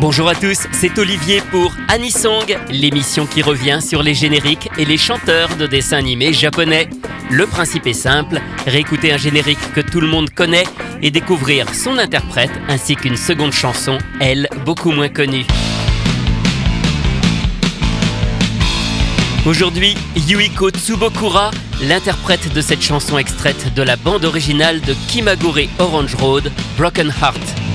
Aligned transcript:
Bonjour 0.00 0.30
à 0.30 0.34
tous, 0.34 0.60
c'est 0.72 0.98
Olivier 0.98 1.42
pour 1.50 1.74
Anisong, 1.88 2.56
l'émission 2.70 3.26
qui 3.26 3.42
revient 3.42 3.80
sur 3.86 4.02
les 4.02 4.14
génériques 4.14 4.70
et 4.78 4.86
les 4.86 4.96
chanteurs 4.96 5.54
de 5.56 5.66
dessins 5.66 5.98
animés 5.98 6.32
japonais. 6.32 6.88
Le 7.30 7.46
principe 7.46 7.86
est 7.86 7.92
simple, 7.92 8.40
réécouter 8.66 9.12
un 9.12 9.18
générique 9.18 9.58
que 9.74 9.82
tout 9.82 10.00
le 10.00 10.06
monde 10.06 10.30
connaît 10.30 10.64
et 11.02 11.10
découvrir 11.10 11.66
son 11.74 11.98
interprète 11.98 12.50
ainsi 12.68 12.96
qu'une 12.96 13.18
seconde 13.18 13.52
chanson, 13.52 13.98
elle, 14.20 14.48
beaucoup 14.64 14.90
moins 14.90 15.10
connue. 15.10 15.44
Aujourd'hui, 19.44 19.96
Yuiko 20.16 20.70
Tsubokura, 20.70 21.50
l'interprète 21.82 22.50
de 22.54 22.60
cette 22.62 22.82
chanson 22.82 23.18
extraite 23.18 23.74
de 23.74 23.82
la 23.82 23.96
bande 23.96 24.24
originale 24.24 24.80
de 24.80 24.94
Kimagure 25.08 25.68
Orange 25.78 26.14
Road, 26.14 26.50
Broken 26.78 27.12
Heart. 27.20 27.69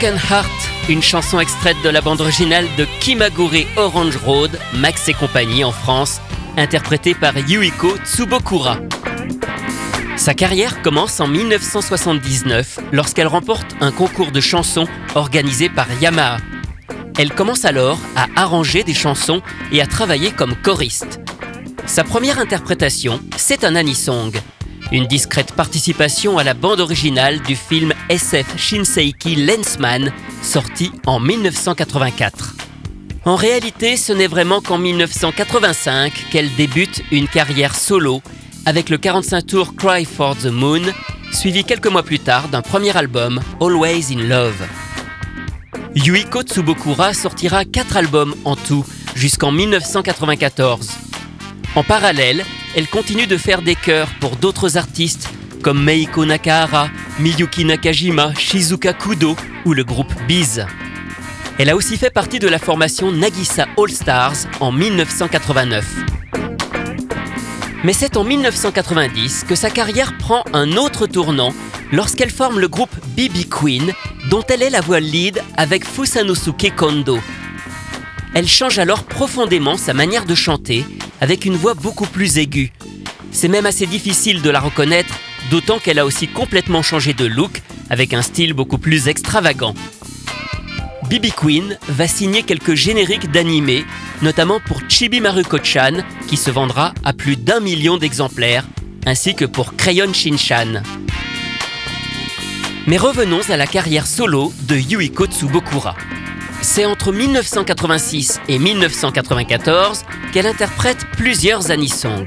Broken 0.00 0.20
Heart, 0.30 0.88
une 0.88 1.02
chanson 1.02 1.40
extraite 1.40 1.76
de 1.82 1.88
la 1.88 2.00
bande 2.00 2.20
originale 2.20 2.66
de 2.78 2.86
Kimagure 3.00 3.66
Orange 3.76 4.16
Road, 4.18 4.56
Max 4.74 5.08
et 5.08 5.12
compagnie 5.12 5.64
en 5.64 5.72
France, 5.72 6.20
interprétée 6.56 7.16
par 7.16 7.36
Yuiko 7.36 7.96
Tsubokura. 8.04 8.76
Sa 10.16 10.34
carrière 10.34 10.82
commence 10.82 11.18
en 11.18 11.26
1979 11.26 12.78
lorsqu'elle 12.92 13.26
remporte 13.26 13.66
un 13.80 13.90
concours 13.90 14.30
de 14.30 14.40
chansons 14.40 14.86
organisé 15.16 15.68
par 15.68 15.88
Yamaha. 16.00 16.36
Elle 17.18 17.34
commence 17.34 17.64
alors 17.64 17.98
à 18.14 18.28
arranger 18.36 18.84
des 18.84 18.94
chansons 18.94 19.42
et 19.72 19.82
à 19.82 19.86
travailler 19.86 20.30
comme 20.30 20.54
choriste. 20.54 21.18
Sa 21.86 22.04
première 22.04 22.38
interprétation, 22.38 23.20
c'est 23.36 23.64
un 23.64 23.74
anisong, 23.74 24.30
une 24.92 25.06
discrète 25.06 25.52
participation 25.52 26.38
à 26.38 26.44
la 26.44 26.54
bande 26.54 26.80
originale 26.80 27.40
du 27.40 27.56
film 27.56 27.92
SF 28.08 28.56
Shinseiki 28.56 29.36
Lensman, 29.36 30.12
sorti 30.42 30.90
en 31.06 31.20
1984. 31.20 32.54
En 33.24 33.36
réalité, 33.36 33.96
ce 33.96 34.12
n'est 34.12 34.26
vraiment 34.26 34.60
qu'en 34.60 34.78
1985 34.78 36.12
qu'elle 36.30 36.54
débute 36.56 37.02
une 37.10 37.28
carrière 37.28 37.74
solo 37.74 38.22
avec 38.64 38.88
le 38.88 38.98
45 38.98 39.46
tours 39.46 39.74
Cry 39.76 40.04
for 40.04 40.36
the 40.36 40.46
Moon, 40.46 40.82
suivi 41.32 41.64
quelques 41.64 41.88
mois 41.88 42.02
plus 42.02 42.20
tard 42.20 42.48
d'un 42.48 42.62
premier 42.62 42.96
album, 42.96 43.40
Always 43.60 44.12
in 44.12 44.28
Love. 44.28 44.66
Yuiko 45.94 46.42
Tsubokura 46.42 47.12
sortira 47.12 47.64
4 47.64 47.96
albums 47.96 48.34
en 48.44 48.56
tout 48.56 48.84
jusqu'en 49.14 49.50
1994. 49.52 51.07
En 51.74 51.84
parallèle, 51.84 52.44
elle 52.74 52.88
continue 52.88 53.26
de 53.26 53.36
faire 53.36 53.62
des 53.62 53.74
chœurs 53.74 54.08
pour 54.20 54.36
d'autres 54.36 54.76
artistes 54.76 55.28
comme 55.62 55.82
Meiko 55.82 56.24
Nakahara, 56.24 56.88
Miyuki 57.18 57.64
Nakajima, 57.64 58.32
Shizuka 58.34 58.92
Kudo 58.92 59.36
ou 59.64 59.74
le 59.74 59.84
groupe 59.84 60.12
Biz. 60.26 60.64
Elle 61.58 61.70
a 61.70 61.76
aussi 61.76 61.96
fait 61.96 62.10
partie 62.10 62.38
de 62.38 62.48
la 62.48 62.58
formation 62.58 63.10
Nagisa 63.10 63.66
All 63.76 63.90
Stars 63.90 64.46
en 64.60 64.72
1989. 64.72 65.84
Mais 67.84 67.92
c'est 67.92 68.16
en 68.16 68.24
1990 68.24 69.44
que 69.48 69.54
sa 69.54 69.70
carrière 69.70 70.16
prend 70.18 70.44
un 70.52 70.72
autre 70.76 71.06
tournant 71.06 71.52
lorsqu'elle 71.92 72.30
forme 72.30 72.60
le 72.60 72.68
groupe 72.68 72.94
BB 73.16 73.48
Queen, 73.50 73.92
dont 74.30 74.42
elle 74.48 74.62
est 74.62 74.70
la 74.70 74.80
voix 74.80 75.00
lead 75.00 75.42
avec 75.56 75.84
Fusanosuke 75.84 76.74
Kondo. 76.74 77.18
Elle 78.34 78.48
change 78.48 78.78
alors 78.78 79.04
profondément 79.04 79.76
sa 79.76 79.94
manière 79.94 80.24
de 80.24 80.34
chanter 80.34 80.84
avec 81.20 81.44
une 81.44 81.56
voix 81.56 81.74
beaucoup 81.74 82.06
plus 82.06 82.38
aiguë. 82.38 82.72
C'est 83.32 83.48
même 83.48 83.66
assez 83.66 83.86
difficile 83.86 84.42
de 84.42 84.50
la 84.50 84.60
reconnaître, 84.60 85.18
d'autant 85.50 85.78
qu'elle 85.78 85.98
a 85.98 86.06
aussi 86.06 86.28
complètement 86.28 86.82
changé 86.82 87.12
de 87.12 87.26
look 87.26 87.62
avec 87.90 88.12
un 88.12 88.22
style 88.22 88.52
beaucoup 88.52 88.78
plus 88.78 89.08
extravagant. 89.08 89.74
Bibi 91.08 91.32
Queen 91.32 91.78
va 91.88 92.06
signer 92.06 92.42
quelques 92.42 92.74
génériques 92.74 93.30
d'animés, 93.30 93.84
notamment 94.20 94.60
pour 94.60 94.82
Chibi 94.88 95.20
Maruko-chan, 95.20 96.02
qui 96.26 96.36
se 96.36 96.50
vendra 96.50 96.92
à 97.02 97.12
plus 97.14 97.36
d'un 97.36 97.60
million 97.60 97.96
d'exemplaires, 97.96 98.66
ainsi 99.06 99.34
que 99.34 99.46
pour 99.46 99.74
Crayon 99.74 100.12
Shinchan. 100.12 100.82
Mais 102.86 102.98
revenons 102.98 103.40
à 103.48 103.56
la 103.56 103.66
carrière 103.66 104.06
solo 104.06 104.52
de 104.62 104.76
Yuiko 104.76 105.26
Tsubokura. 105.26 105.96
C'est 106.70 106.84
entre 106.84 107.12
1986 107.12 108.42
et 108.46 108.58
1994 108.58 110.04
qu'elle 110.32 110.46
interprète 110.46 110.98
plusieurs 111.16 111.70
anisongs. 111.70 112.26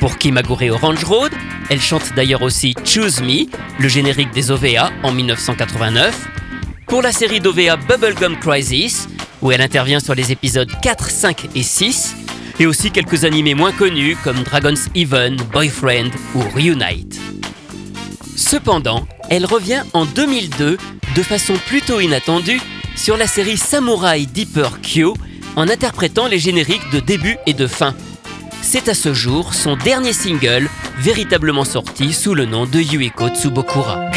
Pour 0.00 0.16
Kimagure 0.16 0.72
Orange 0.72 1.04
Road, 1.04 1.30
elle 1.68 1.80
chante 1.80 2.14
d'ailleurs 2.16 2.40
aussi 2.40 2.74
Choose 2.82 3.20
Me, 3.20 3.44
le 3.78 3.88
générique 3.88 4.30
des 4.30 4.50
OVA 4.50 4.90
en 5.02 5.12
1989. 5.12 6.28
Pour 6.86 7.02
la 7.02 7.12
série 7.12 7.40
d'OVA 7.40 7.76
Bubblegum 7.76 8.38
Crisis, 8.38 9.06
où 9.42 9.52
elle 9.52 9.60
intervient 9.60 10.00
sur 10.00 10.14
les 10.14 10.32
épisodes 10.32 10.70
4, 10.82 11.10
5 11.10 11.48
et 11.54 11.62
6, 11.62 12.16
et 12.58 12.66
aussi 12.66 12.90
quelques 12.90 13.24
animés 13.24 13.54
moins 13.54 13.72
connus 13.72 14.16
comme 14.24 14.44
Dragon's 14.44 14.88
Even, 14.94 15.36
Boyfriend 15.52 16.10
ou 16.34 16.40
Reunite. 16.54 17.20
Cependant, 18.34 19.06
elle 19.28 19.44
revient 19.44 19.82
en 19.92 20.06
2002 20.06 20.78
de 21.14 21.22
façon 21.22 21.54
plutôt 21.66 22.00
inattendue 22.00 22.62
sur 22.98 23.16
la 23.16 23.26
série 23.28 23.56
Samurai 23.56 24.26
Deeper 24.26 24.80
Kyo 24.82 25.14
en 25.56 25.68
interprétant 25.68 26.26
les 26.26 26.38
génériques 26.38 26.90
de 26.92 26.98
début 26.98 27.38
et 27.46 27.54
de 27.54 27.66
fin. 27.66 27.94
C'est 28.60 28.88
à 28.88 28.94
ce 28.94 29.14
jour 29.14 29.54
son 29.54 29.76
dernier 29.76 30.12
single 30.12 30.68
véritablement 30.98 31.64
sorti 31.64 32.12
sous 32.12 32.34
le 32.34 32.44
nom 32.44 32.66
de 32.66 32.80
Yuiko 32.80 33.28
Tsubokura. 33.28 34.10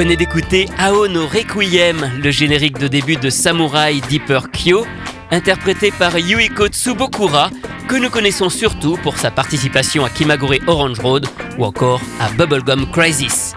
Venez 0.00 0.16
d'écouter 0.16 0.66
Aono 0.78 1.26
Requiem, 1.26 2.10
le 2.24 2.30
générique 2.30 2.78
de 2.78 2.88
début 2.88 3.16
de 3.16 3.28
Samurai 3.28 4.00
Deeper 4.08 4.50
Kyo, 4.50 4.86
interprété 5.30 5.90
par 5.90 6.18
Yuiko 6.18 6.68
Tsubokura, 6.68 7.50
que 7.86 7.96
nous 7.96 8.08
connaissons 8.08 8.48
surtout 8.48 8.96
pour 9.02 9.18
sa 9.18 9.30
participation 9.30 10.02
à 10.02 10.08
Kimagure 10.08 10.54
Orange 10.66 11.00
Road 11.00 11.26
ou 11.58 11.66
encore 11.66 12.00
à 12.18 12.30
Bubblegum 12.30 12.90
Crisis. 12.90 13.52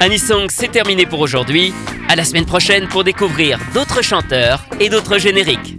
Anisong, 0.00 0.48
c'est 0.50 0.70
terminé 0.70 1.06
pour 1.06 1.20
aujourd'hui. 1.20 1.72
À 2.10 2.16
la 2.16 2.24
semaine 2.24 2.44
prochaine 2.44 2.86
pour 2.86 3.02
découvrir 3.02 3.58
d'autres 3.72 4.02
chanteurs 4.02 4.66
et 4.80 4.90
d'autres 4.90 5.16
génériques. 5.16 5.78